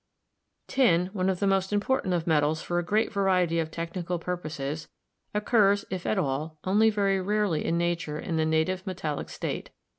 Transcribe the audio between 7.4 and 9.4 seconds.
in nature in the native metallic